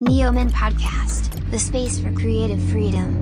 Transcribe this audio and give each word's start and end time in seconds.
Neoman 0.00 0.48
Podcast, 0.52 1.34
the 1.50 1.56
space 1.56 2.00
for 2.00 2.14
creative 2.14 2.60
freedom. 2.70 3.16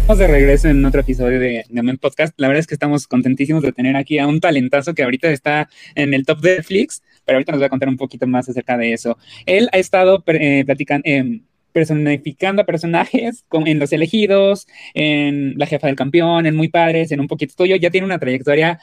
Estamos 0.00 0.18
de 0.18 0.26
regreso 0.26 0.68
en 0.68 0.84
otro 0.84 1.02
episodio 1.02 1.38
de 1.38 1.64
Neoman 1.68 1.98
Podcast. 1.98 2.34
La 2.38 2.48
verdad 2.48 2.58
es 2.58 2.66
que 2.66 2.74
estamos 2.74 3.06
contentísimos 3.06 3.62
de 3.62 3.70
tener 3.70 3.94
aquí 3.94 4.18
a 4.18 4.26
un 4.26 4.40
talentazo 4.40 4.94
que 4.94 5.04
ahorita 5.04 5.30
está 5.30 5.68
en 5.94 6.12
el 6.12 6.26
top 6.26 6.40
de 6.40 6.56
Netflix, 6.56 7.04
pero 7.24 7.36
ahorita 7.36 7.52
nos 7.52 7.62
va 7.62 7.66
a 7.66 7.68
contar 7.68 7.88
un 7.88 7.96
poquito 7.96 8.26
más 8.26 8.48
acerca 8.48 8.76
de 8.76 8.94
eso. 8.94 9.16
Él 9.46 9.68
ha 9.72 9.78
estado 9.78 10.24
eh, 10.26 10.64
eh, 10.66 11.40
personificando 11.70 12.62
a 12.62 12.66
personajes 12.66 13.44
en 13.52 13.78
Los 13.78 13.92
Elegidos, 13.92 14.66
en 14.92 15.56
La 15.56 15.66
Jefa 15.66 15.86
del 15.86 15.94
Campeón, 15.94 16.46
en 16.46 16.56
Muy 16.56 16.66
Padres, 16.66 17.12
en 17.12 17.20
Un 17.20 17.28
Poquito 17.28 17.54
Tuyo. 17.56 17.76
Ya 17.76 17.90
tiene 17.90 18.06
una 18.06 18.18
trayectoria 18.18 18.80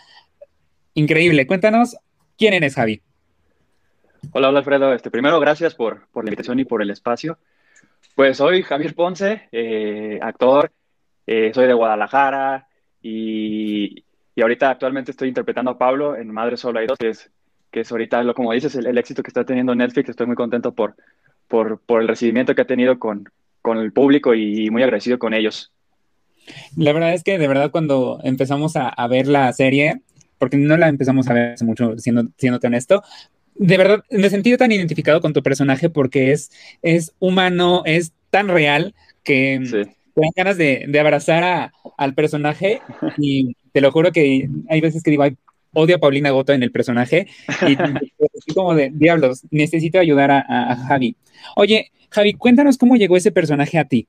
increíble. 0.94 1.48
Cuéntanos, 1.48 1.98
¿quién 2.38 2.54
eres, 2.54 2.76
Javi? 2.76 3.02
Hola, 4.32 4.50
hola 4.50 4.60
Alfredo. 4.60 4.94
Este, 4.94 5.10
primero, 5.12 5.40
gracias 5.40 5.76
por, 5.76 6.08
por 6.12 6.24
la 6.24 6.30
invitación 6.30 6.60
y 6.60 6.66
por 6.66 6.82
el 6.82 6.90
espacio. 6.90 7.38
Pues 8.16 8.38
soy 8.38 8.64
Javier 8.64 8.94
Ponce, 8.94 9.48
eh, 9.52 10.20
actor, 10.22 10.72
eh, 11.26 11.52
soy 11.54 11.68
de 11.68 11.74
Guadalajara 11.74 12.68
y, 13.02 14.04
y, 14.36 14.42
ahorita 14.42 14.70
actualmente 14.70 15.12
estoy 15.12 15.30
interpretando 15.30 15.72
a 15.72 15.78
Pablo 15.78 16.16
en 16.16 16.32
Madre 16.32 16.58
Solo 16.58 16.80
hay 16.80 16.88
dos, 16.88 16.98
que 16.98 17.10
es, 17.10 17.32
que 17.72 17.82
es 17.82 17.92
ahorita, 17.92 18.24
lo, 18.24 18.34
como 18.34 18.52
dices, 18.52 18.76
el, 18.76 18.88
el, 18.88 18.98
éxito 18.98 19.24
que 19.24 19.30
está 19.30 19.46
teniendo 19.46 19.74
Netflix. 19.74 20.10
Estoy 20.10 20.28
muy 20.28 20.36
contento 20.36 20.74
por, 20.74 20.96
por, 21.48 21.80
por 21.80 22.02
el 22.02 22.08
recibimiento 22.08 22.54
que 22.54 22.62
ha 22.62 22.68
tenido 22.68 23.00
con, 23.00 23.30
con 23.62 23.78
el 23.78 23.94
público 23.94 24.34
y 24.34 24.70
muy 24.70 24.84
agradecido 24.84 25.18
con 25.18 25.34
ellos. 25.34 25.72
La 26.76 26.94
verdad 26.94 27.14
es 27.14 27.24
que 27.24 27.38
de 27.38 27.48
verdad 27.48 27.72
cuando 27.72 28.20
empezamos 28.24 28.76
a, 28.76 28.90
a 28.90 29.08
ver 29.08 29.28
la 29.28 29.52
serie, 29.54 30.02
porque 30.38 30.58
no 30.58 30.78
la 30.78 30.88
empezamos 30.88 31.30
a 31.30 31.34
ver 31.34 31.54
hace 31.54 31.66
mucho, 31.66 31.98
siendo, 31.98 32.24
siendo 32.38 32.60
honesto, 32.64 33.04
de 33.60 33.78
verdad, 33.78 34.06
me 34.10 34.30
sentí 34.30 34.56
tan 34.56 34.72
identificado 34.72 35.20
con 35.20 35.34
tu 35.34 35.44
personaje 35.44 35.90
porque 35.90 36.32
es, 36.32 36.50
es 36.82 37.14
humano, 37.20 37.84
es 37.86 38.14
tan 38.30 38.48
real 38.48 38.96
que 39.24 39.60
sí. 39.66 39.84
te 40.16 40.22
dan 40.22 40.32
ganas 40.34 40.58
de, 40.58 40.86
de 40.88 41.00
abrazar 41.00 41.44
a, 41.44 41.74
al 41.98 42.14
personaje 42.14 42.82
y 43.18 43.58
te 43.74 43.82
lo 43.82 43.92
juro 43.92 44.14
que 44.14 44.50
hay 44.70 44.82
veces 44.82 45.04
que 45.04 45.12
digo, 45.12 45.24
ay, 45.24 45.36
odio 45.74 45.98
a 45.98 46.00
Paulina 46.00 46.32
Gota 46.32 46.54
en 46.54 46.64
el 46.64 46.72
personaje 46.72 47.28
y 47.68 47.76
así 48.38 48.54
como 48.56 48.74
de 48.76 48.92
diablos, 48.94 49.44
necesito 49.52 50.00
ayudar 50.00 50.32
a, 50.32 50.40
a, 50.40 50.72
a, 50.72 50.76
Javi. 50.88 51.18
Oye, 51.58 51.92
Javi, 52.12 52.36
cuéntanos 52.36 52.78
cómo 52.78 52.96
llegó 52.96 53.18
ese 53.18 53.34
personaje 53.34 53.78
a 53.78 53.84
ti. 53.84 54.08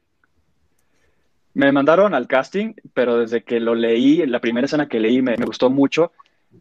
Me 1.54 1.72
mandaron 1.72 2.14
al 2.14 2.28
casting, 2.28 2.74
pero 2.94 3.18
desde 3.18 3.42
que 3.42 3.58
lo 3.58 3.74
leí, 3.74 4.24
la 4.26 4.38
primera 4.38 4.66
escena 4.66 4.88
que 4.88 5.00
leí 5.00 5.20
me, 5.22 5.36
me 5.36 5.44
gustó 5.44 5.70
mucho 5.70 6.12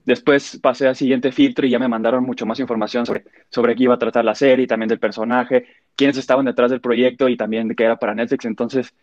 Después 0.06 0.60
pasé 0.62 0.88
al 0.88 0.96
siguiente 0.96 1.32
filtro 1.32 1.66
y 1.66 1.72
ya 1.72 1.80
me 1.80 1.88
mandaron 1.88 2.24
mucho 2.24 2.46
más 2.46 2.60
información 2.60 3.06
sobre, 3.06 3.24
sobre 3.50 3.76
qué 3.76 3.84
iba 3.84 3.96
a 3.96 4.00
tratar 4.00 4.24
la 4.24 4.36
serie, 4.36 4.68
también 4.68 4.90
del 4.90 5.00
personaje, 5.00 5.66
quiénes 5.96 6.18
estaban 6.18 6.46
detrás 6.46 6.70
del 6.70 6.80
proyecto 6.82 7.28
y 7.28 7.36
también 7.36 7.74
qué 7.76 7.86
era 7.86 7.98
para 7.98 8.14
Netflix. 8.14 8.46
Entonces, 8.46 8.94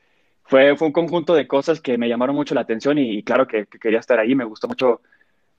fue, 0.45 0.77
fue 0.77 0.89
un 0.89 0.93
conjunto 0.93 1.35
de 1.35 1.49
cosas 1.49 1.81
que 1.81 1.99
me 1.99 2.09
llamaron 2.09 2.37
mucho 2.37 2.55
la 2.55 2.61
atención 2.61 2.99
y, 2.99 3.23
claro 3.25 3.47
que, 3.49 3.67
que, 3.67 3.79
quería 3.79 3.99
estar 3.99 4.19
ahí. 4.21 4.35
Me 4.37 4.45
gustó 4.45 4.69
mucho 4.69 5.01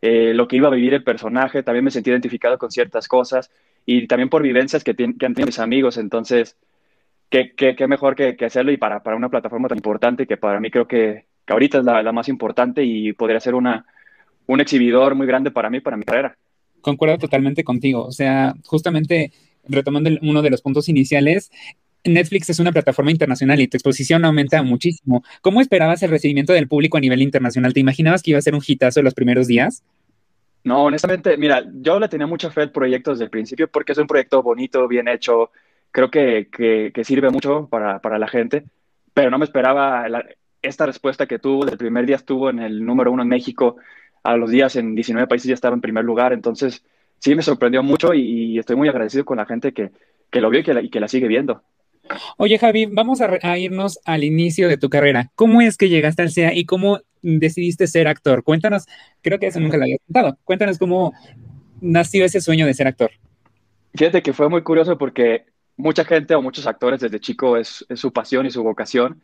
eh, 0.02 0.34
lo 0.34 0.48
que 0.48 0.56
iba 0.56 0.70
a 0.70 0.72
vivir 0.72 0.94
el 0.94 1.04
personaje. 1.04 1.64
También 1.64 1.86
me 1.86 1.92
sentí 1.92 2.10
identificado 2.10 2.58
con 2.58 2.72
ciertas 2.72 3.08
cosas 3.08 3.52
y 3.86 4.08
también 4.08 4.30
por 4.30 4.44
vivencias 4.44 4.84
que, 4.84 4.96
que 4.96 5.04
han 5.04 5.18
tenido 5.34 5.46
mis 5.46 5.60
amigos. 5.60 5.98
Entonces, 5.98 6.56
qué, 7.30 7.54
qué, 7.56 7.76
qué 7.76 7.88
mejor 7.88 8.16
que, 8.16 8.38
que, 8.38 8.46
hacerlo 8.46 8.72
y 8.72 8.78
para, 8.78 9.04
para 9.04 9.18
una 9.18 9.30
plataforma 9.30 9.68
tan 9.68 9.78
importante 9.78 10.26
que 10.28 10.38
para 10.38 10.60
mí 10.60 10.72
creo 10.72 10.88
que, 10.88 11.26
que 11.46 11.54
ahorita 11.54 11.80
es 11.80 11.86
la, 11.86 12.02
la 12.02 12.12
más 12.14 12.30
importante 12.30 12.84
y 12.84 13.14
podría 13.14 13.40
ser 13.40 13.56
una 13.56 13.86
un 14.48 14.62
exhibidor 14.62 15.16
muy 15.16 15.28
grande 15.28 15.52
para 15.52 15.70
mí, 15.70 15.80
para 15.80 15.98
mi 15.98 16.04
carrera. 16.04 16.38
Concuerdo 16.82 17.18
totalmente 17.18 17.64
contigo. 17.64 18.06
O 18.06 18.12
sea, 18.12 18.56
justamente 18.66 19.32
retomando 19.68 20.10
uno 20.22 20.42
de 20.42 20.50
los 20.50 20.62
puntos 20.62 20.90
iniciales, 20.90 21.52
Netflix 22.04 22.50
es 22.50 22.60
una 22.60 22.72
plataforma 22.72 23.12
internacional 23.12 23.60
y 23.60 23.68
tu 23.68 23.78
exposición 23.78 24.24
aumenta 24.26 24.64
muchísimo. 24.64 25.24
¿Cómo 25.42 25.62
esperabas 25.62 26.02
el 26.04 26.10
recibimiento 26.10 26.54
del 26.54 26.68
público 26.68 26.98
a 26.98 27.02
nivel 27.02 27.22
internacional? 27.22 27.74
¿Te 27.74 27.80
imaginabas 27.80 28.24
que 28.24 28.32
iba 28.32 28.40
a 28.40 28.42
ser 28.42 28.56
un 28.56 28.62
hitazo 28.66 29.00
en 29.00 29.06
los 29.06 29.14
primeros 29.14 29.48
días? 29.48 29.84
No, 30.64 30.84
honestamente, 30.84 31.38
mira, 31.38 31.64
yo 31.82 32.00
le 32.00 32.10
tenía 32.10 32.28
mucha 32.28 32.52
fe 32.52 32.62
al 32.62 32.72
proyecto 32.72 33.12
desde 33.12 33.26
el 33.26 33.30
principio 33.30 33.68
porque 33.68 33.94
es 33.94 33.98
un 33.98 34.08
proyecto 34.08 34.42
bonito, 34.44 34.88
bien 34.88 35.08
hecho, 35.08 35.52
creo 35.92 36.12
que, 36.12 36.50
que, 36.52 36.92
que 36.94 37.04
sirve 37.04 37.30
mucho 37.30 37.68
para, 37.70 38.00
para, 38.00 38.20
la 38.20 38.28
gente, 38.28 38.66
pero 39.14 39.30
no 39.30 39.38
me 39.38 39.46
esperaba 39.46 40.10
la, 40.10 40.26
esta 40.62 40.86
respuesta 40.86 41.26
que 41.26 41.40
tuvo, 41.40 41.66
del 41.66 41.78
primer 41.78 42.06
día 42.06 42.18
estuvo 42.18 42.50
en 42.50 42.60
el 42.60 42.86
número 42.86 43.12
uno 43.12 43.24
en 43.24 43.30
México, 43.30 43.78
a 44.28 44.36
los 44.36 44.52
días 44.52 44.76
en 44.76 44.94
19 44.94 45.26
países 45.26 45.48
ya 45.48 45.54
estaba 45.54 45.74
en 45.74 45.80
primer 45.80 46.04
lugar. 46.04 46.34
Entonces, 46.34 46.84
sí 47.20 47.34
me 47.34 47.42
sorprendió 47.42 47.82
mucho 47.82 48.14
y, 48.14 48.22
y 48.22 48.60
estoy 48.60 48.76
muy 48.76 48.90
agradecido 48.90 49.24
con 49.24 49.38
la 49.38 49.46
gente 49.46 49.72
que, 49.72 49.92
que 50.30 50.42
lo 50.42 50.50
vio 50.50 50.60
y 50.60 50.64
que 50.64 50.74
la, 50.74 50.82
y 50.82 50.90
que 50.90 51.00
la 51.00 51.08
sigue 51.08 51.30
viendo. 51.30 51.64
Oye, 52.36 52.58
Javi, 52.58 52.88
vamos 52.88 53.22
a, 53.22 53.38
a, 53.42 53.58
irnos 53.58 54.00
al 54.04 54.26
inicio 54.26 54.68
de 54.68 54.78
tu 54.78 54.90
carrera. 54.90 55.32
¿Cómo 55.36 55.62
es 55.62 55.78
que 55.78 55.88
llegaste 55.88 56.24
al 56.24 56.32
CEA 56.32 56.54
y 56.54 56.66
cómo 56.66 57.00
decidiste 57.22 57.88
ser 57.88 58.10
actor? 58.10 58.44
Cuéntanos, 58.44 58.86
creo 59.22 59.40
que 59.40 59.48
eso 59.48 59.62
nunca 59.62 59.78
lo 59.78 59.84
había 59.84 59.98
contado. 60.06 60.38
Cuéntanos 60.44 60.78
cómo 60.78 61.14
nació 61.80 62.26
ese 62.26 62.42
sueño 62.42 62.66
de 62.66 62.74
ser 62.74 62.88
actor. 62.88 63.12
Fíjate 63.96 64.22
que 64.22 64.34
fue 64.34 64.50
muy 64.50 64.62
curioso 64.62 64.98
porque 64.98 65.46
mucha 65.78 66.04
gente 66.04 66.36
o 66.36 66.42
muchos 66.42 66.68
actores 66.68 67.00
desde 67.00 67.22
chico 67.22 67.56
es, 67.56 67.86
es 67.88 68.02
su 68.02 68.12
pasión 68.12 68.46
y 68.46 68.52
su 68.52 68.62
vocación. 68.62 69.22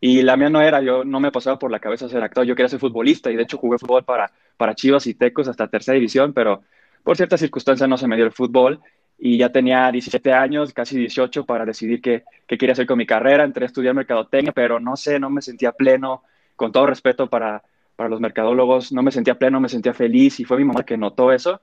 Y 0.00 0.22
la 0.22 0.36
mía 0.36 0.50
no 0.50 0.60
era, 0.60 0.80
yo 0.80 1.04
no 1.04 1.18
me 1.18 1.32
pasaba 1.32 1.58
por 1.58 1.70
la 1.72 1.80
cabeza 1.80 2.08
ser 2.08 2.22
actor, 2.22 2.44
yo 2.44 2.54
quería 2.54 2.68
ser 2.68 2.78
futbolista 2.78 3.30
y 3.30 3.36
de 3.36 3.42
hecho 3.42 3.58
jugué 3.58 3.78
fútbol 3.78 4.04
para, 4.04 4.30
para 4.56 4.74
Chivas 4.74 5.06
y 5.06 5.14
Tecos 5.14 5.48
hasta 5.48 5.68
tercera 5.68 5.94
división, 5.94 6.32
pero 6.32 6.62
por 7.02 7.16
ciertas 7.16 7.40
circunstancias 7.40 7.88
no 7.88 7.96
se 7.96 8.06
me 8.06 8.16
dio 8.16 8.24
el 8.24 8.32
fútbol 8.32 8.80
y 9.18 9.38
ya 9.38 9.50
tenía 9.50 9.90
17 9.90 10.32
años, 10.32 10.72
casi 10.72 10.98
18 10.98 11.44
para 11.44 11.64
decidir 11.64 12.00
qué, 12.00 12.24
qué 12.46 12.58
quería 12.58 12.72
hacer 12.72 12.86
con 12.86 12.98
mi 12.98 13.06
carrera, 13.06 13.44
entré 13.44 13.64
a 13.64 13.66
estudiar 13.66 13.94
mercadotecnia, 13.94 14.52
pero 14.52 14.80
no 14.80 14.96
sé, 14.96 15.20
no 15.20 15.30
me 15.30 15.42
sentía 15.42 15.72
pleno, 15.72 16.22
con 16.56 16.72
todo 16.72 16.86
respeto 16.86 17.28
para, 17.28 17.62
para 17.96 18.08
los 18.08 18.20
mercadólogos, 18.20 18.92
no 18.92 19.02
me 19.02 19.10
sentía 19.10 19.38
pleno, 19.38 19.60
me 19.60 19.68
sentía 19.68 19.94
feliz 19.94 20.40
y 20.40 20.44
fue 20.44 20.58
mi 20.58 20.64
mamá 20.64 20.84
que 20.84 20.96
notó 20.96 21.32
eso 21.32 21.60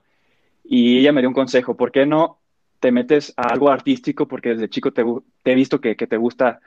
y 0.64 0.98
ella 0.98 1.12
me 1.12 1.20
dio 1.20 1.28
un 1.28 1.34
consejo, 1.34 1.76
¿por 1.76 1.90
qué 1.92 2.06
no 2.06 2.38
te 2.80 2.92
metes 2.92 3.32
a 3.36 3.42
algo 3.42 3.70
artístico? 3.70 4.26
Porque 4.26 4.50
desde 4.50 4.68
chico 4.68 4.92
te, 4.92 5.04
he 5.44 5.54
visto 5.54 5.80
que, 5.80 5.96
que 5.96 6.06
te 6.06 6.16
gusta 6.16 6.60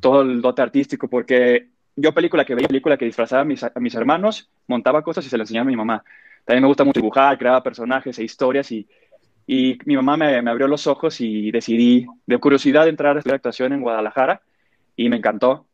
todo 0.00 0.22
el 0.22 0.40
dote 0.40 0.62
artístico, 0.62 1.08
porque 1.08 1.68
yo 2.00 2.14
película 2.14 2.44
que 2.44 2.54
veía, 2.54 2.68
película 2.68 2.96
que 2.96 3.04
disfrazaba 3.04 3.42
a 3.42 3.44
mis, 3.44 3.62
a 3.62 3.72
mis 3.76 3.94
hermanos, 3.94 4.48
montaba 4.68 5.02
cosas 5.02 5.26
y 5.26 5.28
se 5.28 5.36
las 5.36 5.46
enseñaba 5.46 5.66
a 5.66 5.70
mi 5.70 5.76
mamá. 5.76 6.04
También 6.44 6.62
me 6.62 6.68
gusta 6.68 6.84
mucho 6.84 7.00
dibujar, 7.00 7.36
creaba 7.36 7.62
personajes 7.62 8.18
e 8.18 8.24
historias 8.24 8.70
y, 8.70 8.86
y 9.46 9.78
mi 9.84 9.96
mamá 9.96 10.16
me, 10.16 10.40
me, 10.40 10.50
abrió 10.50 10.68
los 10.68 10.86
ojos 10.86 11.20
y 11.20 11.50
decidí 11.50 12.06
de 12.26 12.38
curiosidad 12.38 12.86
entrar 12.86 13.16
a 13.16 13.18
estudiar 13.18 13.36
actuación 13.36 13.72
en 13.72 13.82
Guadalajara 13.82 14.40
y 14.96 15.08
me 15.08 15.16
encantó. 15.16 15.66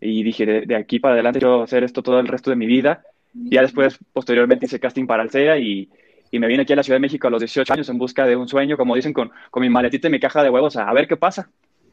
Y 0.00 0.22
dije, 0.22 0.46
de, 0.46 0.60
de, 0.62 0.76
aquí 0.76 0.98
para 0.98 1.14
adelante 1.14 1.38
quiero 1.38 1.62
hacer 1.62 1.84
esto 1.84 2.02
todo 2.02 2.18
el 2.18 2.26
resto 2.26 2.50
de 2.50 2.56
mi 2.56 2.66
vida. 2.66 3.02
Ya 3.32 3.62
después, 3.62 3.98
posteriormente, 4.12 4.66
hice 4.66 4.80
casting 4.80 5.06
para 5.06 5.22
el 5.22 5.30
CEA 5.30 5.58
y, 5.58 5.88
y 6.30 6.38
me 6.38 6.48
vine 6.48 6.62
aquí 6.62 6.72
a 6.72 6.76
la 6.76 6.82
Ciudad 6.82 6.96
de 6.96 7.02
México 7.02 7.28
a 7.28 7.30
los 7.30 7.40
18 7.40 7.72
años 7.72 7.88
en 7.88 7.98
busca 7.98 8.26
de 8.26 8.34
un 8.34 8.48
sueño, 8.48 8.76
como 8.76 8.96
dicen, 8.96 9.12
con, 9.12 9.30
con 9.50 9.60
mi 9.60 9.68
maletita 9.68 10.08
y 10.08 10.10
mi 10.10 10.20
caja 10.20 10.42
de 10.42 10.50
huevos, 10.50 10.76
a, 10.76 10.88
a 10.88 10.92
ver 10.92 11.06
qué 11.06 11.16
pasa. 11.16 11.50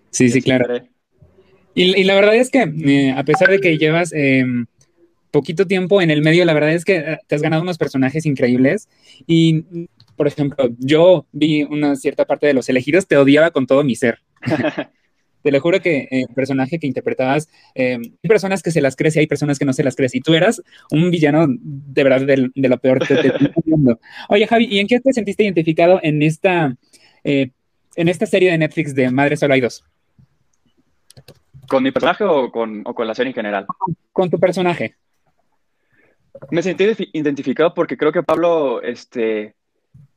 Sí, 0.10 0.30
sí, 0.30 0.42
claro. 0.42 0.68
Veré. 0.68 0.90
Y, 1.76 2.00
y, 2.00 2.04
la 2.06 2.16
verdad 2.16 2.36
es 2.36 2.50
que, 2.50 2.62
eh, 2.62 3.12
a 3.12 3.24
pesar 3.24 3.50
de 3.50 3.60
que 3.60 3.78
llevas 3.78 4.14
eh, 4.14 4.46
poquito 5.36 5.68
tiempo 5.68 6.02
en 6.02 6.12
el 6.12 6.22
medio, 6.22 6.46
la 6.46 6.54
verdad 6.54 6.72
es 6.72 6.86
que 6.86 6.96
eh, 6.96 7.18
te 7.28 7.36
has 7.36 7.42
ganado 7.42 7.62
unos 7.62 7.78
personajes 7.78 8.26
increíbles. 8.26 8.88
Y, 9.28 9.66
por 10.16 10.28
ejemplo, 10.28 10.70
yo 10.80 11.26
vi 11.34 11.64
una 11.64 11.98
cierta 11.98 12.24
parte 12.24 12.48
de 12.48 12.54
los 12.54 12.70
elegidos, 12.70 13.06
te 13.06 13.18
odiaba 13.18 13.52
con 13.52 13.68
todo 13.68 13.84
mi 13.84 13.96
ser. 13.96 14.20
te 15.44 15.52
lo 15.52 15.60
juro 15.60 15.82
que 15.82 16.08
el 16.10 16.22
eh, 16.22 16.28
personaje 16.34 16.80
que 16.80 16.88
interpretabas, 16.88 17.50
eh, 17.76 17.98
hay 18.00 18.30
personas 18.30 18.64
que 18.64 18.72
se 18.72 18.80
las 18.80 18.96
crece, 18.96 19.20
hay 19.20 19.28
personas 19.28 19.60
que 19.60 19.66
no 19.66 19.74
se 19.74 19.84
las 19.84 19.98
crece. 19.98 20.20
Y 20.20 20.22
tú 20.22 20.36
eras 20.36 20.62
un 20.90 21.12
villano 21.12 21.48
de 21.50 22.04
verdad 22.06 22.26
de, 22.26 22.50
de 22.56 22.70
lo 22.70 22.78
peor 22.78 23.06
de, 23.06 23.16
de, 23.16 23.52
mundo. 23.66 24.00
Oye, 24.30 24.48
Javi, 24.48 24.68
¿y 24.72 24.80
en 24.80 24.88
qué 24.88 25.02
te 25.02 25.12
sentiste 25.12 25.44
identificado 25.44 26.00
en 26.02 26.24
esta, 26.24 26.78
en 27.26 28.08
esta 28.08 28.26
serie 28.26 28.52
de 28.52 28.58
Netflix 28.58 28.96
de 28.96 29.12
Madre 29.12 29.36
Solo 29.36 29.54
hay 29.54 29.62
dos? 29.62 29.84
¿Con 31.68 31.84
mi 31.84 31.92
personaje 31.92 32.24
o 32.24 32.52
con, 32.52 32.84
o 32.86 32.94
con 32.94 33.08
la 33.08 33.16
serie 33.16 33.32
en 33.32 33.36
general? 33.36 33.66
Con 34.12 34.30
tu 34.30 34.40
personaje. 34.40 34.96
Me 36.52 36.62
sentí 36.62 36.86
identificado 37.14 37.74
porque 37.74 37.98
creo 37.98 38.12
que 38.12 38.24
Pablo 38.24 38.82
este, 38.82 39.56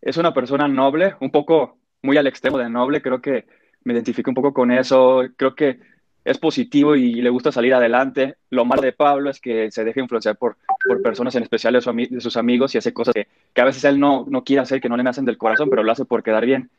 es 0.02 0.16
una 0.16 0.34
persona 0.34 0.68
noble, 0.68 1.14
un 1.20 1.30
poco 1.30 1.78
muy 2.02 2.16
al 2.16 2.26
extremo 2.26 2.58
de 2.58 2.68
noble. 2.68 3.02
Creo 3.02 3.20
que 3.20 3.46
me 3.84 3.92
identifico 3.92 4.30
un 4.30 4.34
poco 4.34 4.52
con 4.52 4.70
eso. 4.72 5.22
Creo 5.36 5.54
que 5.54 5.78
es 6.24 6.38
positivo 6.38 6.94
y 6.96 7.14
le 7.14 7.30
gusta 7.30 7.52
salir 7.52 7.74
adelante. 7.74 8.36
Lo 8.50 8.64
malo 8.64 8.82
de 8.82 8.92
Pablo 8.92 9.30
es 9.30 9.40
que 9.40 9.70
se 9.70 9.84
deja 9.84 10.00
influenciar 10.00 10.36
por, 10.36 10.56
por 10.86 11.02
personas 11.02 11.34
en 11.36 11.42
especial 11.42 11.74
de, 11.74 11.80
su, 11.80 11.92
de, 11.92 12.20
sus 12.20 12.36
amigos 12.36 12.74
y 12.74 12.78
hace 12.78 12.92
cosas 12.92 13.14
que, 13.14 13.28
que, 13.54 13.60
a 13.60 13.64
veces 13.64 13.84
él 13.84 13.98
no, 13.98 14.26
no 14.28 14.44
quiere 14.44 14.62
hacer, 14.62 14.80
que 14.80 14.88
no 14.88 14.96
le 14.96 15.02
nacen 15.02 15.24
del 15.24 15.38
corazón, 15.38 15.70
pero 15.70 15.82
lo 15.82 15.92
hace 15.92 16.04
por 16.04 16.22
quedar 16.22 16.44
bien. 16.44 16.70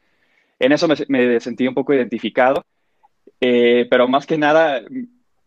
En 0.59 0.71
eso 0.71 0.87
me, 0.87 0.95
me 1.07 1.39
sentí 1.39 1.67
un 1.67 1.73
poco 1.73 1.93
identificado. 1.93 2.65
Eh, 3.41 3.87
pero 3.89 4.07
más 4.07 4.25
que 4.25 4.37
nada 4.37 4.81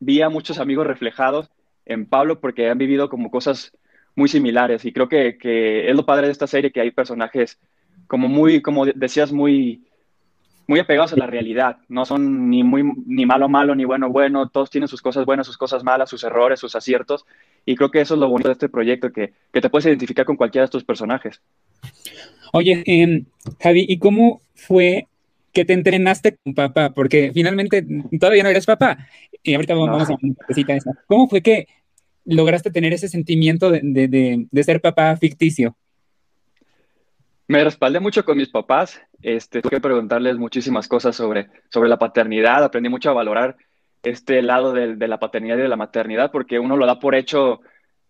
vi 0.00 0.23
a 0.23 0.29
muchos 0.29 0.59
amigos 0.59 0.87
reflejados 0.87 1.50
en 1.85 2.06
Pablo 2.06 2.41
porque 2.41 2.69
han 2.69 2.79
vivido 2.79 3.09
como 3.09 3.31
cosas 3.31 3.73
muy 4.15 4.29
similares. 4.29 4.85
Y 4.85 4.93
creo 4.93 5.09
que, 5.09 5.39
que, 5.39 5.89
es 5.89 5.97
lo 5.97 6.06
padre 6.06 6.27
de 6.27 6.33
esta 6.33 6.47
serie 6.47 6.73
que 6.73 6.81
hay 6.81 6.91
personajes 6.91 7.59
como 8.06 8.29
muy, 8.29 8.61
como 8.61 8.87
decías, 8.87 9.33
muy, 9.33 9.85
muy 10.67 10.81
apegados 10.81 11.12
a 11.12 11.17
la 11.17 11.27
realidad, 11.27 11.79
no 11.89 12.05
son 12.05 12.49
ni 12.49 12.62
muy 12.62 12.83
ni 13.06 13.27
malo 13.27 13.49
malo 13.49 13.75
ni 13.75 13.85
bueno 13.85 14.09
bueno, 14.09 14.49
todos 14.49 14.71
tienen 14.71 14.89
sus 14.89 15.03
cosas 15.03 15.25
buenas, 15.25 15.47
sus 15.47 15.59
cosas 15.59 15.83
malas, 15.83 16.11
sus 16.11 16.25
errores, 16.25 16.61
sus 16.61 16.75
aciertos. 16.77 17.25
Y 17.65 17.77
creo 17.77 17.91
que 17.91 18.00
eso 18.00 18.15
es 18.15 18.21
lo 18.21 18.29
bonito 18.29 18.49
de 18.49 18.55
este 18.55 18.69
proyecto 18.69 19.12
que, 19.12 19.33
que 19.53 19.61
te 19.61 19.71
puedes 19.71 19.87
identificar 19.87 20.25
con 20.25 20.37
cualquiera 20.37 20.62
de 20.62 20.67
estos 20.67 20.85
personajes. 20.85 21.41
Oye, 22.53 22.83
eh, 22.87 23.25
Javi, 23.61 23.87
¿y 23.89 23.99
cómo 23.99 24.43
fue 24.55 25.09
que 25.53 25.65
te 25.65 25.73
entrenaste 25.73 26.39
con 26.43 26.55
papá? 26.55 26.91
Porque 26.91 27.31
finalmente 27.33 27.87
todavía 28.19 28.43
no 28.43 28.49
eres 28.49 28.67
papá. 28.67 28.99
Y 29.43 29.55
ahorita 29.55 29.75
vamos 29.75 30.09
a 30.09 30.17
una 30.21 30.35
cosita 30.47 30.75
esa. 30.75 30.93
¿Cómo 31.07 31.29
fue 31.29 31.43
que 31.43 31.67
lograste 32.25 32.71
tener 32.71 32.93
ese 32.93 33.09
sentimiento 33.09 33.71
de, 33.71 33.81
de, 33.83 34.47
de, 34.51 34.65
ser 34.65 34.81
papá 34.81 35.17
ficticio? 35.17 35.77
Me 37.49 37.65
respaldé 37.65 38.01
mucho 38.01 38.25
con 38.25 38.37
mis 38.37 38.49
papás. 38.49 39.01
Este, 39.21 39.61
tuve 39.61 39.77
que 39.77 39.81
preguntarles 39.81 40.37
muchísimas 40.37 40.89
cosas 40.89 41.17
sobre, 41.17 41.49
sobre 41.71 41.89
la 41.89 41.99
paternidad. 41.99 42.65
Aprendí 42.65 42.89
mucho 42.89 43.11
a 43.11 43.15
valorar 43.15 43.57
este 44.03 44.43
lado 44.43 44.73
de, 44.73 44.97
de 44.97 45.09
la 45.09 45.19
paternidad 45.19 45.59
y 45.59 45.63
de 45.63 45.69
la 45.69 45.77
maternidad, 45.77 46.31
porque 46.31 46.59
uno 46.59 46.77
lo 46.77 46.87
da 46.87 46.99
por 46.99 47.15
hecho 47.15 47.61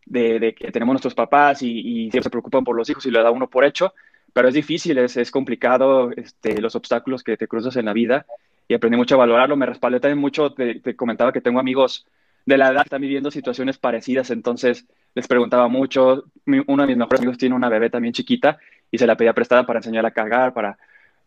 de, 0.07 0.39
de 0.39 0.55
que 0.55 0.71
tenemos 0.71 0.95
nuestros 0.95 1.15
papás 1.15 1.63
y, 1.63 1.71
y, 1.71 2.11
siempre 2.11 2.25
se 2.25 2.31
preocupan 2.31 2.65
por 2.65 2.77
los 2.77 2.89
hijos 2.89 3.05
y 3.07 3.11
lo 3.11 3.23
da 3.23 3.31
uno 3.31 3.49
por 3.49 3.65
hecho, 3.65 3.95
pero 4.33 4.49
es 4.49 4.55
difícil, 4.55 4.99
es, 4.99 5.17
es 5.17 5.31
complicado 5.31 6.11
este, 6.13 6.61
los 6.61 6.75
obstáculos 6.75 7.23
que 7.23 7.37
te 7.37 7.49
cruzas 7.49 7.77
en 7.77 7.87
la 7.87 7.93
vida 7.93 8.27
y 8.69 8.75
aprendí 8.75 8.97
mucho 8.97 9.15
a 9.15 9.19
valorarlo. 9.19 9.57
Me 9.57 9.67
respaldé 9.67 10.01
también 10.01 10.19
mucho, 10.19 10.53
te, 10.53 10.97
comentaba 10.97 11.33
que 11.33 11.41
tengo 11.41 11.61
amigos 11.61 12.07
de 12.47 12.57
la 12.57 12.71
edad 12.71 12.83
que 12.83 12.89
están 12.89 13.03
viviendo 13.03 13.31
situaciones 13.31 13.79
parecidas, 13.79 14.31
entonces 14.31 14.87
les 15.15 15.29
preguntaba 15.29 15.69
mucho. 15.69 16.25
uno 16.45 16.83
de 16.83 16.87
mis 16.87 16.97
mejores 16.97 17.21
amigos 17.21 17.39
tiene 17.39 17.55
una 17.55 17.69
bebé 17.69 17.91
también 17.91 18.15
chiquita 18.15 18.59
y 18.91 18.99
se 18.99 19.07
la 19.07 19.17
pedía 19.17 19.33
prestada 19.33 19.65
para 19.65 19.79
enseñarla 19.79 20.09
a 20.09 20.13
cagar, 20.13 20.53
para, 20.53 20.79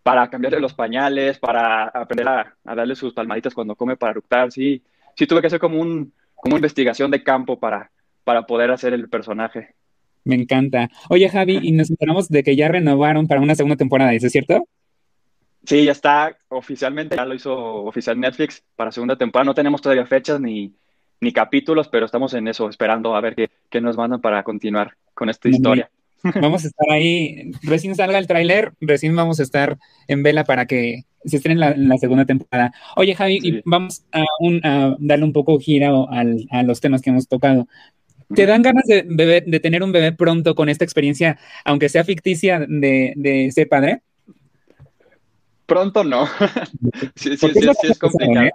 para 0.04 0.30
cambiarle 0.30 0.60
los 0.60 0.74
pañales, 0.74 1.40
para 1.40 1.86
aprender 1.86 2.28
a, 2.28 2.56
a 2.66 2.76
darle 2.76 2.96
sus 2.96 3.14
palmaditas 3.14 3.54
cuando 3.54 3.76
come, 3.76 3.96
para 3.96 4.12
eructar. 4.12 4.52
Sí, 4.52 4.82
sí 5.16 5.28
tuve 5.28 5.42
que 5.42 5.48
hacer 5.48 5.60
como, 5.60 5.80
un, 5.80 6.12
como 6.36 6.56
una 6.56 6.60
investigación 6.60 7.12
de 7.12 7.24
campo 7.24 7.60
para, 7.60 7.92
para 8.24 8.46
poder 8.46 8.72
hacer 8.72 8.94
el 8.94 9.08
personaje. 9.10 9.76
Me 10.26 10.36
encanta. 10.36 10.90
Oye, 11.10 11.30
Javi, 11.30 11.60
y 11.62 11.72
nos 11.72 11.90
enteramos 11.90 12.28
de 12.30 12.44
que 12.44 12.56
ya 12.56 12.68
renovaron 12.68 13.28
para 13.28 13.42
una 13.42 13.56
segunda 13.56 13.78
temporada, 13.78 14.14
¿eso 14.14 14.26
es 14.26 14.34
cierto? 14.34 14.68
Sí, 15.64 15.86
ya 15.86 15.92
está 15.92 16.36
oficialmente, 16.50 17.16
ya 17.16 17.26
lo 17.26 17.34
hizo 17.34 17.56
oficial 17.56 18.20
Netflix 18.20 18.64
para 18.76 18.92
segunda 18.92 19.18
temporada. 19.18 19.46
No 19.46 19.54
tenemos 19.54 19.82
todavía 19.82 20.06
fechas 20.06 20.42
ni, 20.42 20.74
ni 21.22 21.32
capítulos, 21.32 21.88
pero 21.88 22.06
estamos 22.06 22.34
en 22.34 22.48
eso, 22.48 22.70
esperando 22.70 23.16
a 23.16 23.22
ver 23.22 23.36
qué, 23.36 23.50
qué 23.70 23.82
nos 23.82 23.98
mandan 23.98 24.20
para 24.20 24.44
continuar 24.44 24.96
con 25.14 25.30
esta 25.30 25.48
historia. 25.48 25.90
Vamos 26.42 26.66
a 26.66 26.68
estar 26.68 26.90
ahí, 26.90 27.52
recién 27.62 27.96
salga 27.96 28.18
el 28.18 28.26
tráiler, 28.26 28.74
recién 28.82 29.16
vamos 29.16 29.40
a 29.40 29.44
estar 29.44 29.78
en 30.08 30.24
vela 30.24 30.44
para 30.44 30.66
que 30.66 31.04
se 31.24 31.38
estrene 31.38 31.60
la, 31.60 31.76
la 31.76 31.98
segunda 31.98 32.26
temporada. 32.26 32.74
Oye, 32.96 33.14
Javi, 33.16 33.40
sí. 33.42 33.62
vamos 33.66 34.06
a, 34.12 34.24
un, 34.40 34.60
a, 34.64 34.96
darle 35.00 35.26
un 35.26 35.34
poco 35.34 35.60
giro 35.60 36.10
al, 36.10 36.48
a 36.50 36.64
los 36.64 36.82
temas 36.82 37.02
que 37.02 37.12
hemos 37.12 37.28
tocado. 37.28 37.68
¿Te 38.34 38.46
dan 38.46 38.62
ganas 38.62 38.86
de, 38.86 39.06
bebé, 39.08 39.44
de, 39.46 39.60
tener 39.60 39.84
un 39.84 39.92
bebé 39.92 40.12
pronto 40.12 40.56
con 40.56 40.70
esta 40.70 40.84
experiencia, 40.84 41.38
aunque 41.64 41.90
sea 41.90 42.04
ficticia, 42.04 42.66
de, 42.68 43.14
de 43.16 43.52
ser 43.52 43.70
padre? 43.70 44.02
Pronto 45.66 46.04
no. 46.04 46.28
sí, 47.16 47.38
sí, 47.38 47.50
sí, 47.54 47.62
sí, 47.82 47.88
es 47.90 48.00
complicado. 48.00 48.48
¿eh? 48.48 48.52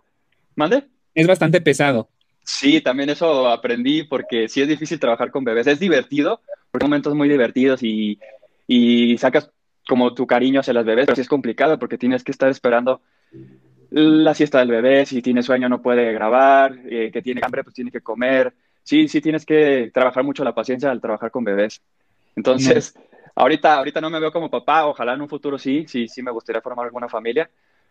¿Mande? 0.57 0.85
Es 1.15 1.27
bastante 1.27 1.61
pesado. 1.61 2.09
Sí, 2.45 2.81
también 2.81 3.11
eso 3.11 3.49
aprendí 3.49 4.05
porque 4.05 4.49
sí 4.49 4.61
es 4.61 4.69
difícil 4.69 4.99
trabajar 4.99 5.31
con 5.31 5.45
bebés. 5.45 5.67
Es 5.67 5.79
divertido, 5.79 6.41
porque 6.71 6.85
hay 6.85 6.91
momentos 6.91 7.15
muy 7.15 7.29
divertidos 7.29 7.83
y, 7.83 8.19
y 8.67 9.19
sacas 9.19 9.51
como 9.89 10.15
tu 10.15 10.27
cariño 10.27 10.61
hacia 10.61 10.73
las 10.73 10.85
bebés, 10.85 11.07
pero 11.07 11.17
sí 11.17 11.23
es 11.23 11.29
complicado 11.29 11.79
porque 11.79 11.99
tienes 11.99 12.25
que 12.25 12.33
estar 12.33 12.49
esperando 12.49 13.03
la 13.91 14.35
siesta 14.35 14.61
del 14.61 14.71
bebé, 14.71 15.05
si 15.05 15.21
tiene 15.21 15.43
sueño 15.43 15.69
no 15.69 15.83
puede 15.83 16.13
grabar, 16.13 16.79
eh, 16.89 17.11
que 17.13 17.23
tiene 17.23 17.41
hambre 17.45 17.65
pues 17.65 17.75
tiene 17.75 17.91
que 17.91 18.01
comer. 18.01 18.55
Sí, 18.83 19.09
sí 19.09 19.21
tienes 19.21 19.45
que 19.45 19.91
trabajar 19.93 20.25
mucho 20.25 20.45
la 20.45 20.55
paciencia 20.55 20.91
al 20.91 21.01
trabajar 21.01 21.31
con 21.31 21.45
bebés. 21.45 21.83
Entonces, 22.37 22.95
no. 22.97 23.03
ahorita, 23.37 23.77
ahorita 23.77 24.01
no 24.01 24.11
me 24.11 24.21
veo 24.21 24.33
como 24.33 24.51
papá, 24.51 24.87
ojalá 24.87 25.15
en 25.15 25.23
un 25.23 25.29
futuro 25.29 25.59
sí, 25.59 25.85
sí, 25.87 26.09
sí 26.09 26.23
me 26.23 26.31
gustaría 26.31 26.63
formar 26.63 26.87
alguna 26.87 27.09
familia, 27.09 27.51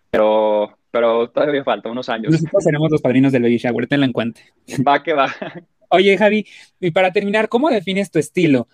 pero, 0.10 0.78
pero 0.92 1.30
todavía 1.30 1.64
falta 1.64 1.90
unos 1.90 2.10
años. 2.10 2.32
Nosotros 2.32 2.64
seremos 2.64 2.92
los 2.92 3.02
padrinos 3.02 3.32
del 3.32 3.44
baby 3.44 3.58
shower, 3.58 3.88
tenla 3.88 4.06
en 4.06 4.14
cuenta. 4.14 4.42
Va 4.88 5.04
que 5.04 5.14
va. 5.14 5.34
Oye, 5.90 6.18
Javi, 6.18 6.46
y 6.80 6.92
para 6.92 7.12
terminar, 7.12 7.50
¿cómo 7.50 7.70
defines 7.70 8.12
tu 8.12 8.20
estilo? 8.20 8.68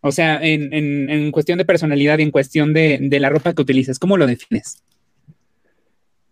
O 0.00 0.12
sea, 0.12 0.40
en, 0.42 0.72
en, 0.72 1.10
en 1.10 1.30
cuestión 1.30 1.58
de 1.58 1.66
personalidad 1.66 2.18
y 2.18 2.22
en 2.22 2.30
cuestión 2.30 2.72
de, 2.72 2.98
de, 3.00 3.20
la 3.20 3.28
ropa 3.28 3.52
que 3.52 3.60
utilizas, 3.60 3.98
¿cómo 3.98 4.16
lo 4.16 4.26
defines? 4.26 4.82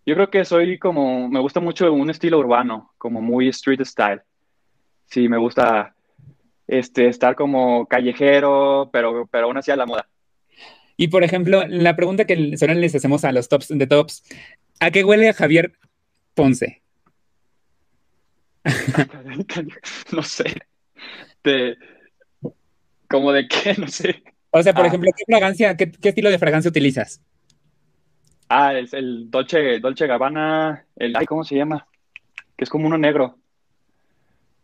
Yo 0.05 0.15
creo 0.15 0.31
que 0.31 0.43
soy 0.43 0.79
como, 0.79 1.29
me 1.29 1.39
gusta 1.39 1.59
mucho 1.59 1.93
un 1.93 2.09
estilo 2.09 2.39
urbano, 2.39 2.93
como 2.97 3.21
muy 3.21 3.47
street 3.49 3.81
style. 3.85 4.21
Sí, 5.09 5.27
me 5.27 5.37
gusta 5.37 5.95
este, 6.67 7.07
estar 7.07 7.35
como 7.35 7.87
callejero, 7.87 8.89
pero, 8.93 9.27
pero 9.27 9.47
aún 9.47 9.57
así 9.57 9.71
a 9.71 9.75
la 9.75 9.85
moda. 9.85 10.07
Y 10.97 11.07
por 11.07 11.23
ejemplo, 11.23 11.63
la 11.67 11.95
pregunta 11.95 12.25
que 12.25 12.57
solo 12.57 12.73
les 12.75 12.93
hacemos 12.93 13.25
a 13.25 13.31
los 13.31 13.49
tops 13.49 13.69
de 13.69 13.87
tops, 13.87 14.23
¿a 14.79 14.91
qué 14.91 15.03
huele 15.03 15.29
a 15.29 15.33
Javier 15.33 15.73
Ponce? 16.35 16.83
no 20.11 20.21
sé. 20.21 20.55
De, 21.43 21.77
¿Como 23.07 23.31
de 23.31 23.47
qué? 23.47 23.73
No 23.77 23.87
sé. 23.87 24.21
O 24.51 24.61
sea, 24.61 24.73
por 24.73 24.85
ah. 24.85 24.87
ejemplo, 24.89 25.09
¿qué 25.17 25.23
fragancia, 25.25 25.75
qué, 25.75 25.91
qué, 25.91 26.09
estilo 26.09 26.29
de 26.29 26.37
fragancia 26.37 26.69
utilizas? 26.69 27.21
Ah, 28.47 28.77
es 28.77 28.93
el 28.93 29.31
Dolce, 29.31 29.79
Dolce 29.79 30.05
Gabbana, 30.05 30.85
el, 30.95 31.15
ay, 31.15 31.25
¿cómo 31.25 31.43
se 31.43 31.55
llama? 31.55 31.87
Que 32.55 32.65
es 32.65 32.69
como 32.69 32.87
uno 32.87 32.97
negro. 32.97 33.38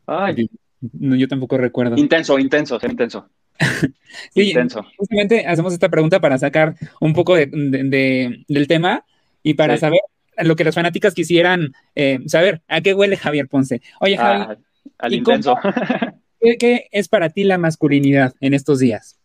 Ay. 0.07 0.49
No, 0.93 1.15
yo 1.15 1.27
tampoco 1.27 1.57
recuerdo. 1.57 1.97
Intenso, 1.97 2.37
intenso, 2.37 2.79
intenso. 2.81 3.29
sí, 4.33 4.49
intenso. 4.49 4.85
Justamente 4.97 5.45
hacemos 5.45 5.73
esta 5.73 5.89
pregunta 5.89 6.19
para 6.19 6.37
sacar 6.37 6.75
un 6.99 7.13
poco 7.13 7.35
de, 7.35 7.47
de, 7.47 7.83
de, 7.83 8.45
del 8.47 8.67
tema 8.67 9.05
y 9.43 9.53
para 9.53 9.75
sí. 9.75 9.81
saber 9.81 10.01
lo 10.37 10.55
que 10.55 10.63
las 10.63 10.75
fanáticas 10.75 11.13
quisieran 11.13 11.73
eh, 11.95 12.19
saber. 12.27 12.61
¿A 12.67 12.81
qué 12.81 12.93
huele 12.93 13.17
Javier 13.17 13.47
Ponce? 13.47 13.81
Oye, 13.99 14.17
Javi. 14.17 14.41
Ah, 14.41 14.57
al 14.99 15.13
intenso. 15.13 15.55
¿qué, 16.41 16.57
¿Qué 16.57 16.87
es 16.91 17.07
para 17.07 17.29
ti 17.29 17.43
la 17.43 17.57
masculinidad 17.57 18.33
en 18.39 18.53
estos 18.53 18.79
días? 18.79 19.19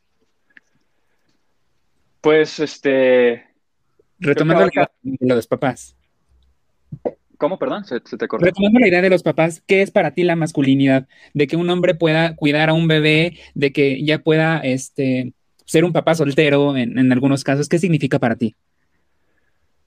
Pues, 2.20 2.60
este... 2.60 3.46
Retomando 4.18 4.68
idea 4.70 4.90
de 5.02 5.34
los 5.34 5.46
papás. 5.46 5.96
¿Cómo, 7.40 7.58
perdón? 7.58 7.86
Se, 7.86 8.00
se 8.04 8.18
te 8.18 8.28
cortó. 8.28 8.44
Retomando 8.44 8.78
la 8.80 8.88
idea 8.88 9.00
de 9.00 9.08
los 9.08 9.22
papás, 9.22 9.62
¿qué 9.66 9.80
es 9.80 9.90
para 9.90 10.10
ti 10.10 10.24
la 10.24 10.36
masculinidad? 10.36 11.08
De 11.32 11.46
que 11.46 11.56
un 11.56 11.70
hombre 11.70 11.94
pueda 11.94 12.36
cuidar 12.36 12.68
a 12.68 12.74
un 12.74 12.86
bebé, 12.86 13.38
de 13.54 13.72
que 13.72 14.04
ya 14.04 14.18
pueda 14.18 14.58
este, 14.58 15.32
ser 15.64 15.86
un 15.86 15.94
papá 15.94 16.14
soltero 16.14 16.76
en, 16.76 16.98
en 16.98 17.10
algunos 17.10 17.42
casos. 17.42 17.66
¿Qué 17.66 17.78
significa 17.78 18.18
para 18.18 18.36
ti? 18.36 18.56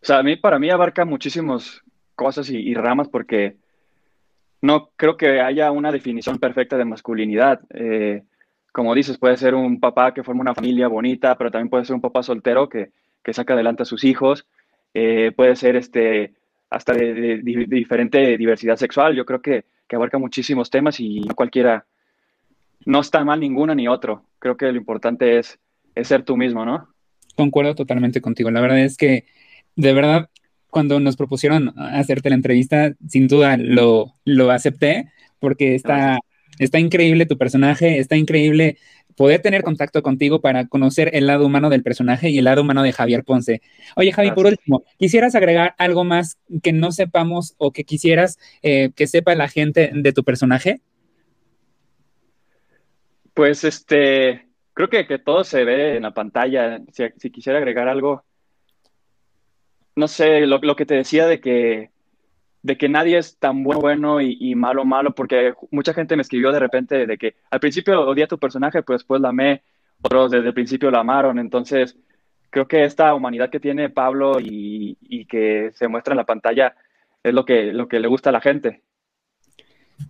O 0.01 0.05
sea, 0.05 0.17
a 0.17 0.23
mí, 0.23 0.35
para 0.35 0.57
mí 0.57 0.71
abarca 0.71 1.05
muchísimas 1.05 1.83
cosas 2.15 2.49
y, 2.49 2.57
y, 2.57 2.73
ramas 2.73 3.07
porque 3.07 3.57
no 4.59 4.89
creo 4.95 5.15
que 5.15 5.39
haya 5.39 5.69
una 5.69 5.91
definición 5.91 6.39
perfecta 6.39 6.75
de 6.75 6.85
masculinidad. 6.85 7.61
Eh, 7.69 8.23
como 8.71 8.95
dices, 8.95 9.19
puede 9.19 9.37
ser 9.37 9.53
un 9.53 9.79
papá 9.79 10.11
que 10.15 10.23
forma 10.23 10.41
una 10.41 10.55
familia 10.55 10.87
bonita, 10.87 11.37
pero 11.37 11.51
también 11.51 11.69
puede 11.69 11.85
ser 11.85 11.93
un 11.93 12.01
papá 12.01 12.23
soltero 12.23 12.67
que, 12.67 12.89
que 13.23 13.31
saca 13.31 13.53
adelante 13.53 13.83
a 13.83 13.85
sus 13.85 14.03
hijos. 14.05 14.47
Eh, 14.95 15.31
puede 15.35 15.55
ser 15.55 15.75
este, 15.75 16.33
hasta 16.73 16.93
de, 16.93 17.13
de, 17.13 17.37
de, 17.37 17.65
diferente 17.67 18.37
diversidad 18.37 18.77
sexual. 18.77 19.15
Yo 19.15 19.25
creo 19.25 19.41
que, 19.41 19.65
que, 19.87 19.95
abarca 19.95 20.17
muchísimos 20.17 20.69
temas 20.69 20.99
y 20.99 21.21
no 21.21 21.35
cualquiera, 21.35 21.85
no 22.85 22.99
está 22.99 23.23
mal 23.23 23.39
ninguno 23.39 23.75
ni 23.75 23.87
otro. 23.87 24.25
Creo 24.39 24.57
que 24.57 24.71
lo 24.71 24.77
importante 24.77 25.37
es, 25.37 25.59
es 25.93 26.07
ser 26.07 26.23
tú 26.23 26.35
mismo, 26.35 26.65
¿no? 26.65 26.87
Concuerdo 27.35 27.75
totalmente 27.75 28.21
contigo. 28.21 28.49
La 28.49 28.61
verdad 28.61 28.79
es 28.79 28.97
que 28.97 29.25
de 29.75 29.93
verdad, 29.93 30.29
cuando 30.69 30.99
nos 30.99 31.15
propusieron 31.15 31.73
hacerte 31.77 32.29
la 32.29 32.35
entrevista, 32.35 32.93
sin 33.07 33.27
duda 33.27 33.57
lo, 33.57 34.15
lo 34.25 34.51
acepté, 34.51 35.11
porque 35.39 35.75
está, 35.75 36.17
está 36.59 36.79
increíble 36.79 37.25
tu 37.25 37.37
personaje, 37.37 37.99
está 37.99 38.15
increíble 38.15 38.77
poder 39.15 39.41
tener 39.41 39.63
contacto 39.63 40.01
contigo 40.01 40.41
para 40.41 40.67
conocer 40.67 41.09
el 41.13 41.27
lado 41.27 41.45
humano 41.45 41.69
del 41.69 41.83
personaje 41.83 42.29
y 42.29 42.37
el 42.37 42.45
lado 42.45 42.61
humano 42.61 42.83
de 42.83 42.93
Javier 42.93 43.23
Ponce. 43.23 43.61
Oye, 43.95 44.11
Javi, 44.11 44.27
Gracias. 44.27 44.35
por 44.35 44.45
último, 44.45 44.83
¿quisieras 44.97 45.35
agregar 45.35 45.75
algo 45.77 46.03
más 46.03 46.37
que 46.61 46.73
no 46.73 46.91
sepamos 46.91 47.55
o 47.57 47.71
que 47.71 47.83
quisieras 47.83 48.39
eh, 48.61 48.91
que 48.95 49.07
sepa 49.07 49.35
la 49.35 49.47
gente 49.47 49.91
de 49.93 50.13
tu 50.13 50.23
personaje? 50.23 50.81
Pues 53.33 53.63
este, 53.63 54.47
creo 54.73 54.89
que, 54.89 55.07
que 55.07 55.19
todo 55.19 55.43
se 55.43 55.63
ve 55.63 55.95
en 55.97 56.03
la 56.03 56.13
pantalla. 56.13 56.81
Si, 56.91 57.03
si 57.17 57.31
quisiera 57.31 57.57
agregar 57.57 57.87
algo, 57.87 58.23
no 59.95 60.07
sé, 60.07 60.41
lo, 60.45 60.59
lo, 60.59 60.75
que 60.75 60.85
te 60.85 60.95
decía 60.95 61.25
de 61.27 61.39
que, 61.39 61.92
de 62.63 62.77
que 62.77 62.89
nadie 62.89 63.17
es 63.17 63.37
tan 63.37 63.63
bueno, 63.63 63.81
bueno 63.81 64.21
y, 64.21 64.37
y, 64.39 64.55
malo, 64.55 64.83
malo, 64.85 65.13
porque 65.13 65.53
mucha 65.71 65.93
gente 65.93 66.15
me 66.15 66.23
escribió 66.23 66.51
de 66.51 66.59
repente 66.59 67.05
de 67.05 67.17
que 67.17 67.35
al 67.51 67.59
principio 67.59 68.01
odié 68.01 68.23
a 68.23 68.27
tu 68.27 68.39
personaje, 68.39 68.81
pero 68.83 68.97
después 68.97 69.21
la 69.21 69.29
amé, 69.29 69.63
otros 70.01 70.31
desde 70.31 70.47
el 70.47 70.53
principio 70.53 70.89
la 70.91 70.99
amaron, 70.99 71.39
entonces 71.39 71.97
creo 72.49 72.67
que 72.67 72.83
esta 72.83 73.13
humanidad 73.15 73.49
que 73.49 73.59
tiene 73.59 73.89
Pablo 73.89 74.39
y, 74.39 74.97
y 75.01 75.23
y 75.23 75.25
que 75.25 75.71
se 75.73 75.87
muestra 75.87 76.13
en 76.13 76.17
la 76.17 76.25
pantalla 76.25 76.75
es 77.23 77.33
lo 77.33 77.45
que, 77.45 77.71
lo 77.71 77.87
que 77.87 77.99
le 77.99 78.07
gusta 78.07 78.29
a 78.29 78.33
la 78.33 78.41
gente. 78.41 78.81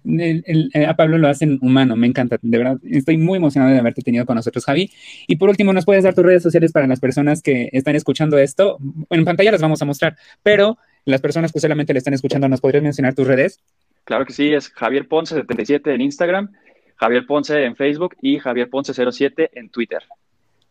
Eh, 0.05 0.85
a 0.87 0.95
Pablo 0.95 1.17
lo 1.17 1.27
hacen 1.27 1.59
humano, 1.61 1.95
me 1.95 2.07
encanta, 2.07 2.37
de 2.41 2.57
verdad, 2.57 2.77
estoy 2.89 3.17
muy 3.17 3.37
emocionado 3.37 3.71
de 3.71 3.79
haberte 3.79 4.01
tenido 4.01 4.25
con 4.25 4.35
nosotros, 4.35 4.65
Javi. 4.65 4.91
Y 5.27 5.35
por 5.35 5.49
último, 5.49 5.71
¿nos 5.71 5.85
puedes 5.85 6.03
dar 6.03 6.15
tus 6.15 6.25
redes 6.25 6.41
sociales 6.41 6.71
para 6.71 6.87
las 6.87 6.99
personas 6.99 7.41
que 7.41 7.69
están 7.73 7.95
escuchando 7.95 8.37
esto? 8.37 8.79
En 9.09 9.25
pantalla 9.25 9.51
las 9.51 9.61
vamos 9.61 9.81
a 9.81 9.85
mostrar, 9.85 10.15
pero 10.41 10.77
las 11.05 11.21
personas 11.21 11.51
que 11.51 11.59
solamente 11.59 11.93
le 11.93 11.99
están 11.99 12.13
escuchando, 12.13 12.47
¿nos 12.49 12.61
podrías 12.61 12.83
mencionar 12.83 13.13
tus 13.13 13.27
redes? 13.27 13.59
Claro 14.03 14.25
que 14.25 14.33
sí, 14.33 14.53
es 14.53 14.69
Javier 14.69 15.07
Ponce77 15.07 15.93
en 15.93 16.01
Instagram, 16.01 16.51
Javier 16.95 17.25
Ponce 17.25 17.63
en 17.63 17.75
Facebook 17.75 18.15
y 18.21 18.39
Javier 18.39 18.69
Ponce07 18.69 19.49
en 19.53 19.69
Twitter. 19.69 20.03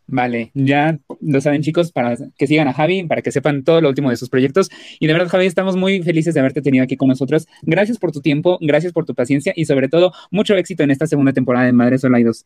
Vale, 0.06 0.50
ya 0.52 0.98
lo 1.20 1.40
saben 1.40 1.62
chicos, 1.62 1.90
para 1.92 2.16
que 2.36 2.46
sigan 2.46 2.68
a 2.68 2.74
Javi, 2.74 3.04
para 3.04 3.22
que 3.22 3.32
sepan 3.32 3.64
todo 3.64 3.80
lo 3.80 3.88
último 3.88 4.10
de 4.10 4.16
sus 4.16 4.28
proyectos. 4.28 4.68
Y 5.00 5.06
de 5.06 5.12
verdad, 5.14 5.28
Javi, 5.28 5.46
estamos 5.46 5.76
muy 5.76 6.02
felices 6.02 6.34
de 6.34 6.40
haberte 6.40 6.60
tenido 6.60 6.84
aquí 6.84 6.96
con 6.96 7.08
nosotros. 7.08 7.46
Gracias 7.62 7.98
por 7.98 8.12
tu 8.12 8.20
tiempo, 8.20 8.58
gracias 8.60 8.92
por 8.92 9.06
tu 9.06 9.14
paciencia 9.14 9.52
y 9.56 9.64
sobre 9.64 9.88
todo 9.88 10.12
mucho 10.30 10.54
éxito 10.54 10.82
en 10.82 10.90
esta 10.90 11.06
segunda 11.06 11.32
temporada 11.32 11.66
de 11.66 11.72
Madres 11.72 12.02
Solaidos. 12.02 12.44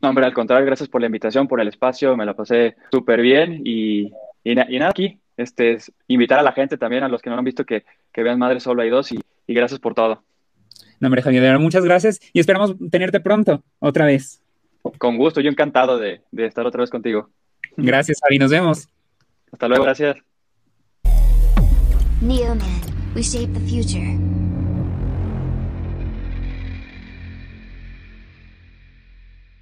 No, 0.00 0.10
hombre, 0.10 0.24
al 0.24 0.32
contrario, 0.32 0.64
gracias 0.64 0.88
por 0.88 1.00
la 1.00 1.06
invitación, 1.06 1.48
por 1.48 1.60
el 1.60 1.68
espacio, 1.68 2.16
me 2.16 2.24
la 2.24 2.34
pasé 2.34 2.76
súper 2.90 3.20
bien 3.20 3.62
y, 3.64 4.12
y, 4.52 4.54
nada, 4.54 4.90
aquí, 4.90 5.18
este, 5.36 5.72
es 5.72 5.92
invitar 6.06 6.38
a 6.38 6.42
la 6.42 6.52
gente 6.52 6.78
también, 6.78 7.02
a 7.02 7.08
los 7.08 7.20
que 7.20 7.30
no 7.30 7.36
han 7.36 7.44
visto, 7.44 7.64
que, 7.64 7.84
que 8.12 8.22
vean 8.22 8.38
Madres 8.38 8.62
Solo 8.62 8.82
hay 8.82 8.90
dos 8.90 9.10
y, 9.10 9.20
y 9.46 9.54
gracias 9.54 9.80
por 9.80 9.94
todo. 9.94 10.22
No, 11.00 11.08
hombre, 11.08 11.22
Javier, 11.22 11.42
de 11.42 11.48
verdad, 11.48 11.60
muchas 11.60 11.84
gracias 11.84 12.20
y 12.32 12.40
esperamos 12.40 12.74
tenerte 12.90 13.20
pronto, 13.20 13.62
otra 13.80 14.06
vez. 14.06 14.40
Con 14.98 15.16
gusto, 15.16 15.40
yo 15.40 15.50
encantado 15.50 15.98
de, 15.98 16.22
de 16.30 16.46
estar 16.46 16.64
otra 16.64 16.80
vez 16.80 16.90
contigo. 16.90 17.28
Gracias, 17.76 18.18
Javi, 18.22 18.38
nos 18.38 18.50
vemos. 18.50 18.88
Hasta 19.50 19.68
luego, 19.68 19.84
gracias. 19.84 20.16
Neoman, 22.20 22.60
we 23.14 23.22
shape 23.22 23.52
the 23.52 23.60
future. 23.60 24.45